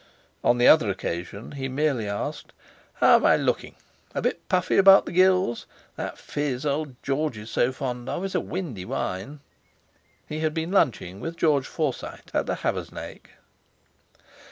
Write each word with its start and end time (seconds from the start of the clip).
On 0.43 0.57
the 0.57 0.67
other 0.67 0.89
occasion 0.89 1.51
he 1.51 1.67
merely 1.67 2.09
asked: 2.09 2.53
"How 2.95 3.17
am 3.17 3.25
I 3.27 3.35
looking? 3.35 3.75
A 4.15 4.21
bit 4.23 4.49
puffy 4.49 4.77
about 4.77 5.05
the 5.05 5.11
gills? 5.11 5.67
That 5.95 6.17
fizz 6.17 6.65
old 6.65 6.95
George 7.03 7.37
is 7.37 7.51
so 7.51 7.71
fond 7.71 8.09
of 8.09 8.25
is 8.25 8.33
a 8.33 8.39
windy 8.39 8.83
wine!" 8.83 9.41
He 10.27 10.39
had 10.39 10.55
been 10.55 10.71
lunching 10.71 11.19
with 11.19 11.37
George 11.37 11.67
Forsyte 11.67 12.31
at 12.33 12.47
the 12.47 12.55
Haversnake. 12.55 13.29